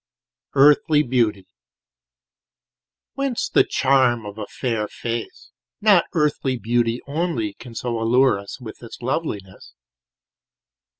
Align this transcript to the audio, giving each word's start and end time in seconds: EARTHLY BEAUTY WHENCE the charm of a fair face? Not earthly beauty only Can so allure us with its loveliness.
EARTHLY 0.55 1.03
BEAUTY 1.03 1.45
WHENCE 3.13 3.49
the 3.49 3.63
charm 3.63 4.25
of 4.25 4.39
a 4.39 4.47
fair 4.47 4.87
face? 4.87 5.51
Not 5.79 6.05
earthly 6.13 6.57
beauty 6.57 7.01
only 7.05 7.53
Can 7.53 7.75
so 7.75 8.01
allure 8.01 8.39
us 8.39 8.59
with 8.59 8.81
its 8.81 9.03
loveliness. 9.03 9.75